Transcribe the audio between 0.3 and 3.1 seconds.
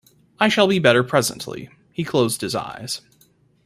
I shall be better presently.’ He closed his eyes.